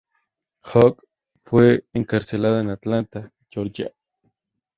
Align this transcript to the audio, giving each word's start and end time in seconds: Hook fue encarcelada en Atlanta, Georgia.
Hook 0.63 1.05
fue 1.43 1.85
encarcelada 1.93 2.61
en 2.61 2.71
Atlanta, 2.71 3.31
Georgia. 3.51 3.93